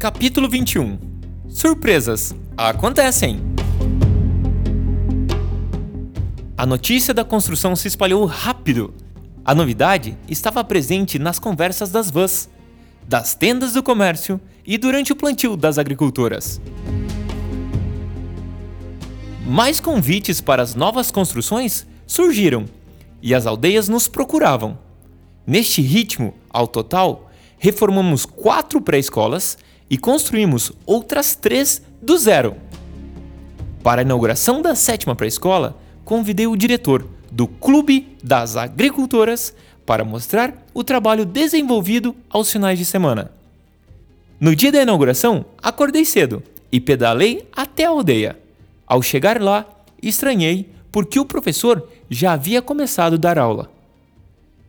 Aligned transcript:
Capítulo 0.00 0.48
21 0.48 0.98
Surpresas 1.46 2.34
acontecem! 2.56 3.38
A 6.56 6.64
notícia 6.64 7.12
da 7.12 7.22
construção 7.22 7.76
se 7.76 7.86
espalhou 7.86 8.24
rápido. 8.24 8.94
A 9.44 9.54
novidade 9.54 10.16
estava 10.26 10.64
presente 10.64 11.18
nas 11.18 11.38
conversas 11.38 11.90
das 11.90 12.10
vans, 12.10 12.48
das 13.06 13.34
tendas 13.34 13.74
do 13.74 13.82
comércio 13.82 14.40
e 14.66 14.78
durante 14.78 15.12
o 15.12 15.16
plantio 15.16 15.54
das 15.54 15.76
agricultoras. 15.76 16.62
Mais 19.44 19.80
convites 19.80 20.40
para 20.40 20.62
as 20.62 20.74
novas 20.74 21.10
construções 21.10 21.86
surgiram 22.06 22.64
e 23.20 23.34
as 23.34 23.44
aldeias 23.44 23.86
nos 23.86 24.08
procuravam. 24.08 24.78
Neste 25.46 25.82
ritmo, 25.82 26.32
ao 26.48 26.66
total, 26.66 27.30
reformamos 27.58 28.24
quatro 28.24 28.80
pré-escolas 28.80 29.58
e 29.90 29.98
construímos 29.98 30.72
outras 30.86 31.34
três 31.34 31.82
do 32.00 32.16
zero. 32.16 32.56
Para 33.82 34.02
a 34.02 34.04
inauguração 34.04 34.62
da 34.62 34.74
sétima 34.74 35.16
pré-escola, 35.16 35.76
convidei 36.04 36.46
o 36.46 36.56
diretor 36.56 37.06
do 37.30 37.48
Clube 37.48 38.16
das 38.22 38.56
Agricultoras 38.56 39.52
para 39.84 40.04
mostrar 40.04 40.64
o 40.72 40.84
trabalho 40.84 41.26
desenvolvido 41.26 42.14
aos 42.28 42.52
finais 42.52 42.78
de 42.78 42.84
semana. 42.84 43.32
No 44.38 44.54
dia 44.54 44.70
da 44.70 44.82
inauguração, 44.82 45.44
acordei 45.60 46.04
cedo 46.04 46.42
e 46.70 46.80
pedalei 46.80 47.46
até 47.52 47.84
a 47.84 47.90
aldeia. 47.90 48.38
Ao 48.86 49.02
chegar 49.02 49.40
lá, 49.40 49.66
estranhei 50.02 50.70
porque 50.92 51.18
o 51.18 51.24
professor 51.24 51.88
já 52.08 52.32
havia 52.32 52.62
começado 52.62 53.14
a 53.14 53.18
dar 53.18 53.38
aula. 53.38 53.70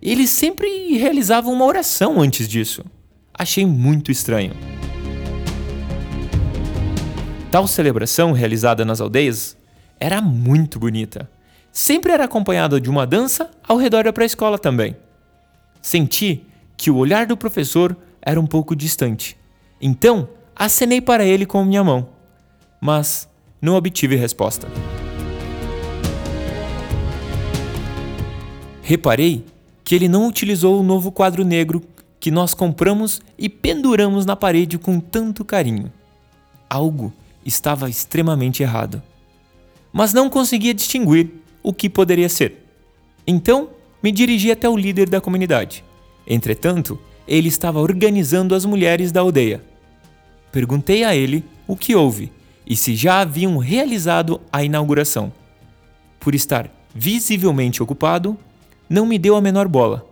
Ele 0.02 0.28
sempre 0.28 0.98
realizava 0.98 1.50
uma 1.50 1.66
oração 1.66 2.20
antes 2.20 2.48
disso. 2.48 2.84
Achei 3.34 3.66
muito 3.66 4.12
estranho. 4.12 4.54
Tal 7.52 7.68
celebração 7.68 8.32
realizada 8.32 8.86
nas 8.86 9.02
aldeias 9.02 9.58
era 10.00 10.22
muito 10.22 10.80
bonita. 10.80 11.30
Sempre 11.70 12.14
era 12.14 12.24
acompanhada 12.24 12.80
de 12.80 12.90
uma 12.90 13.06
dança 13.06 13.52
ao 13.68 13.76
redor 13.76 14.06
da 14.06 14.14
pré-escola 14.14 14.58
também. 14.58 14.96
Senti 15.82 16.46
que 16.78 16.90
o 16.90 16.96
olhar 16.96 17.26
do 17.26 17.36
professor 17.36 17.98
era 18.22 18.40
um 18.40 18.48
pouco 18.48 18.74
distante. 18.74 19.38
Então, 19.82 20.30
acenei 20.56 21.02
para 21.02 21.26
ele 21.26 21.46
com 21.46 21.66
minha 21.66 21.84
mão, 21.84 22.08
mas 22.80 23.28
não 23.62 23.76
obtive 23.76 24.16
resposta. 24.16 24.70
Reparei 28.82 29.44
que 29.84 29.94
ele 29.94 30.08
não 30.08 30.26
utilizou 30.26 30.80
o 30.80 30.84
novo 30.84 31.12
quadro 31.12 31.44
negro 31.44 31.84
que 32.18 32.32
nós 32.32 32.54
compramos 32.54 33.22
e 33.38 33.50
penduramos 33.50 34.26
na 34.26 34.38
parede 34.38 34.78
com 34.78 35.02
tanto 35.02 35.44
carinho. 35.44 35.92
Algo 36.70 37.12
estava 37.46 37.90
extremamente 37.90 38.64
errado 38.64 39.02
mas 39.92 40.14
não 40.14 40.30
conseguia 40.30 40.74
distinguir 40.74 41.30
o 41.62 41.74
que 41.74 41.90
poderia 41.90 42.30
ser. 42.30 42.66
Então, 43.28 43.70
me 44.02 44.12
dirigi 44.12 44.52
até 44.52 44.68
o 44.68 44.78
líder 44.78 45.10
da 45.10 45.22
comunidade. 45.22 45.84
Entretanto, 46.26 47.00
ele 47.28 47.50
estava 47.50 47.80
organizando 47.80 48.56
as 48.56 48.66
mulheres 48.66 49.12
da 49.12 49.22
aldeia. 49.22 49.64
Perguntei 50.52 51.04
a 51.04 51.16
ele 51.16 51.44
o 51.68 51.76
que 51.76 51.96
houve 51.96 52.32
e 52.66 52.76
se 52.76 52.96
já 52.96 53.22
haviam 53.22 53.58
realizado 53.58 54.42
a 54.52 54.64
inauguração. 54.64 55.32
Por 56.20 56.34
estar 56.34 56.70
visivelmente 56.94 57.84
ocupado, 57.84 58.38
não 58.90 59.06
me 59.06 59.20
deu 59.20 59.36
a 59.36 59.42
menor 59.42 59.68
bola. 59.68 60.06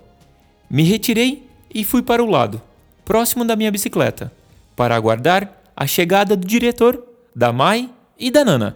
Me 0.70 0.84
retirei 0.84 1.48
e 1.74 1.84
fui 1.84 2.02
para 2.02 2.24
o 2.24 2.30
lado, 2.30 2.62
próximo 3.04 3.44
da 3.44 3.56
minha 3.56 3.72
bicicleta, 3.72 4.32
para 4.76 4.96
aguardar 4.96 5.62
a 5.76 5.88
chegada 5.88 6.36
do 6.36 6.48
diretor, 6.48 7.09
da 7.40 7.54
Mai 7.54 7.90
e 8.20 8.30
da 8.30 8.44
Nana. 8.44 8.76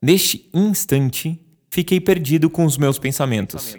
Neste 0.00 0.48
instante, 0.54 1.44
fiquei 1.68 2.00
perdido 2.00 2.48
com 2.48 2.64
os 2.64 2.78
meus 2.78 3.00
pensamentos, 3.00 3.76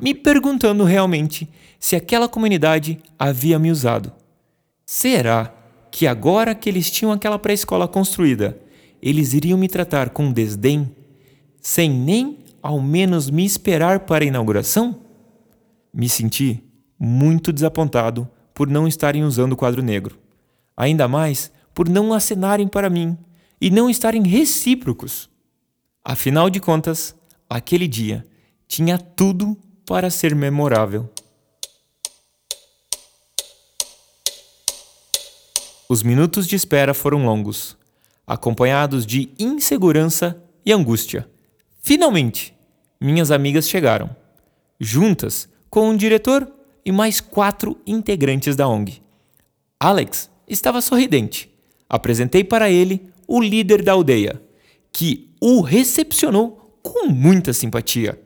me 0.00 0.14
perguntando 0.14 0.82
realmente 0.82 1.46
se 1.78 1.94
aquela 1.94 2.26
comunidade 2.26 2.98
havia 3.18 3.58
me 3.58 3.70
usado. 3.70 4.10
Será 4.86 5.54
que 5.90 6.06
agora 6.06 6.54
que 6.54 6.70
eles 6.70 6.90
tinham 6.90 7.12
aquela 7.12 7.38
pré-escola 7.38 7.86
construída, 7.86 8.58
eles 9.02 9.34
iriam 9.34 9.58
me 9.58 9.68
tratar 9.68 10.08
com 10.08 10.32
desdém, 10.32 10.90
sem 11.60 11.90
nem 11.90 12.38
ao 12.62 12.80
menos 12.80 13.28
me 13.28 13.44
esperar 13.44 14.00
para 14.00 14.24
a 14.24 14.26
inauguração? 14.26 15.02
Me 15.92 16.08
senti 16.08 16.64
muito 16.98 17.52
desapontado 17.52 18.26
por 18.54 18.68
não 18.68 18.88
estarem 18.88 19.22
usando 19.22 19.52
o 19.52 19.56
quadro 19.56 19.82
negro. 19.82 20.18
Ainda 20.74 21.06
mais 21.06 21.52
por 21.78 21.88
não 21.88 22.12
acenarem 22.12 22.66
para 22.66 22.90
mim 22.90 23.16
e 23.60 23.70
não 23.70 23.88
estarem 23.88 24.26
recíprocos. 24.26 25.30
Afinal 26.04 26.50
de 26.50 26.58
contas, 26.58 27.14
aquele 27.48 27.86
dia 27.86 28.26
tinha 28.66 28.98
tudo 28.98 29.56
para 29.86 30.10
ser 30.10 30.34
memorável. 30.34 31.08
Os 35.88 36.02
minutos 36.02 36.48
de 36.48 36.56
espera 36.56 36.92
foram 36.92 37.24
longos, 37.24 37.76
acompanhados 38.26 39.06
de 39.06 39.30
insegurança 39.38 40.36
e 40.66 40.72
angústia. 40.72 41.30
Finalmente, 41.80 42.52
minhas 43.00 43.30
amigas 43.30 43.68
chegaram, 43.68 44.10
juntas 44.80 45.48
com 45.70 45.90
um 45.90 45.96
diretor 45.96 46.52
e 46.84 46.90
mais 46.90 47.20
quatro 47.20 47.80
integrantes 47.86 48.56
da 48.56 48.66
ONG. 48.66 49.00
Alex 49.78 50.28
estava 50.48 50.80
sorridente. 50.80 51.56
Apresentei 51.88 52.44
para 52.44 52.70
ele 52.70 53.08
o 53.26 53.40
líder 53.40 53.82
da 53.82 53.92
aldeia, 53.92 54.42
que 54.92 55.30
o 55.40 55.60
recepcionou 55.60 56.78
com 56.82 57.08
muita 57.08 57.52
simpatia. 57.52 58.20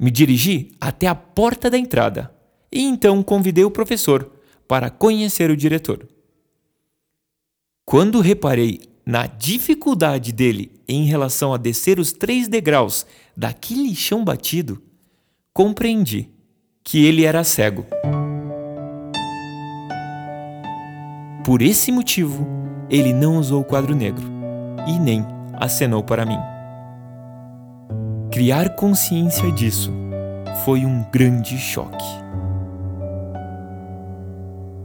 Me 0.00 0.10
dirigi 0.10 0.72
até 0.80 1.06
a 1.06 1.14
porta 1.14 1.68
da 1.68 1.76
entrada 1.76 2.32
e 2.70 2.82
então 2.82 3.22
convidei 3.22 3.64
o 3.64 3.70
professor 3.70 4.30
para 4.66 4.90
conhecer 4.90 5.50
o 5.50 5.56
diretor. 5.56 6.06
Quando 7.84 8.20
reparei 8.20 8.80
na 9.04 9.26
dificuldade 9.26 10.32
dele 10.32 10.70
em 10.86 11.04
relação 11.06 11.54
a 11.54 11.56
descer 11.56 11.98
os 11.98 12.12
três 12.12 12.46
degraus 12.46 13.06
daquele 13.34 13.94
chão 13.94 14.22
batido, 14.22 14.82
compreendi 15.52 16.28
que 16.84 17.04
ele 17.04 17.24
era 17.24 17.42
cego. 17.42 17.86
Por 21.48 21.62
esse 21.62 21.90
motivo, 21.90 22.46
ele 22.90 23.10
não 23.10 23.38
usou 23.38 23.62
o 23.62 23.64
quadro 23.64 23.96
negro 23.96 24.30
e 24.86 24.98
nem 24.98 25.24
acenou 25.54 26.04
para 26.04 26.26
mim. 26.26 26.36
Criar 28.30 28.76
consciência 28.76 29.50
disso 29.52 29.90
foi 30.62 30.84
um 30.84 31.02
grande 31.10 31.56
choque. 31.56 32.04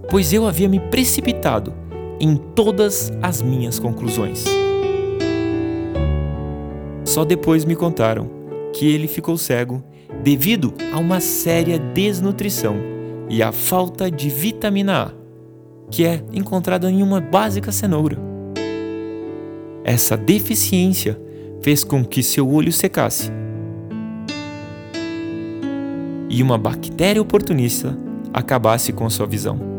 Pois 0.10 0.32
eu 0.32 0.48
havia 0.48 0.70
me 0.70 0.80
precipitado 0.80 1.74
em 2.18 2.38
todas 2.38 3.12
as 3.22 3.42
minhas 3.42 3.78
conclusões. 3.78 4.46
Só 7.04 7.26
depois 7.26 7.66
me 7.66 7.76
contaram 7.76 8.30
que 8.72 8.90
ele 8.90 9.10
ficou 9.10 9.38
cego 9.38 9.84
devido 10.24 10.74
a 10.94 10.98
uma 10.98 11.20
séria 11.20 11.78
desnutrição 11.78 12.78
e 13.30 13.44
à 13.44 13.52
falta 13.52 14.10
de 14.10 14.30
vitamina 14.30 15.08
A, 15.08 15.23
que 15.90 16.06
é 16.06 16.24
encontrada 16.32 16.90
em 16.90 17.02
uma 17.02 17.20
básica 17.20 17.72
cenoura. 17.72 18.18
Essa 19.84 20.16
deficiência 20.16 21.20
fez 21.62 21.84
com 21.84 22.04
que 22.04 22.24
seu 22.24 22.50
olho 22.50 22.72
secasse. 22.72 23.32
E 26.30 26.42
uma 26.42 26.58
bactéria 26.58 27.22
oportunista 27.22 27.98
acabasse 28.34 28.92
com 28.92 29.10
sua 29.10 29.28
visão. 29.28 29.73